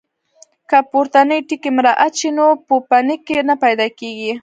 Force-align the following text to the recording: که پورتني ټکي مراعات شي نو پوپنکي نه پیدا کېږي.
که 0.69 0.77
پورتني 0.91 1.39
ټکي 1.47 1.69
مراعات 1.75 2.13
شي 2.19 2.29
نو 2.37 2.45
پوپنکي 2.67 3.37
نه 3.49 3.55
پیدا 3.63 3.87
کېږي. 3.99 4.31